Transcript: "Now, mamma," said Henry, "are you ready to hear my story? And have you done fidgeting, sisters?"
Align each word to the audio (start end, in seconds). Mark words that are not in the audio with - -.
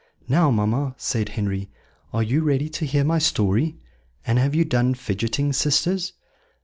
"Now, 0.27 0.49
mamma," 0.49 0.95
said 0.97 1.29
Henry, 1.29 1.69
"are 2.11 2.23
you 2.23 2.41
ready 2.41 2.69
to 2.69 2.87
hear 2.87 3.03
my 3.03 3.19
story? 3.19 3.77
And 4.25 4.39
have 4.39 4.55
you 4.55 4.65
done 4.65 4.95
fidgeting, 4.95 5.53
sisters?" 5.53 6.13